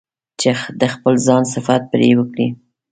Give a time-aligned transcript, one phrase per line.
[0.41, 2.47] چې د خپل ځان صفت پرې وکړي.